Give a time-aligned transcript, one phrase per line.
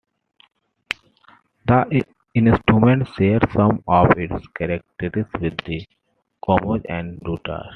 [1.67, 2.03] The
[2.33, 5.87] instrument shares some of its characteristics with the
[6.43, 7.69] komuz and dutar.